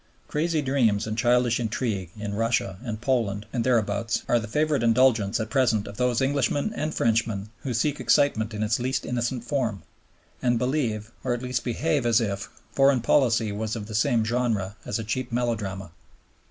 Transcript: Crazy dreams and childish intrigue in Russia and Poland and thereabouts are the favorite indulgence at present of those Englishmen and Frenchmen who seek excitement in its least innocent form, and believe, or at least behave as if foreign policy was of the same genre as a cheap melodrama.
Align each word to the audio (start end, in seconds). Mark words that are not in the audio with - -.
Crazy 0.27 0.63
dreams 0.63 1.05
and 1.05 1.15
childish 1.15 1.59
intrigue 1.59 2.09
in 2.17 2.33
Russia 2.33 2.79
and 2.83 2.99
Poland 2.99 3.45
and 3.53 3.63
thereabouts 3.63 4.23
are 4.27 4.39
the 4.39 4.47
favorite 4.47 4.81
indulgence 4.81 5.39
at 5.39 5.51
present 5.51 5.85
of 5.87 5.97
those 5.97 6.23
Englishmen 6.23 6.73
and 6.73 6.91
Frenchmen 6.95 7.49
who 7.61 7.71
seek 7.71 7.99
excitement 7.99 8.51
in 8.51 8.63
its 8.63 8.79
least 8.79 9.05
innocent 9.05 9.43
form, 9.43 9.83
and 10.41 10.57
believe, 10.57 11.11
or 11.23 11.35
at 11.35 11.43
least 11.43 11.63
behave 11.63 12.07
as 12.07 12.19
if 12.19 12.49
foreign 12.71 13.01
policy 13.01 13.51
was 13.51 13.75
of 13.75 13.85
the 13.85 13.93
same 13.93 14.25
genre 14.25 14.75
as 14.87 14.97
a 14.97 15.03
cheap 15.03 15.31
melodrama. 15.31 15.91